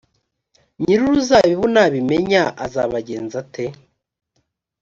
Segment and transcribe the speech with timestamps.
[0.81, 3.65] nyir uruzabibu nabimenya azabagenza ate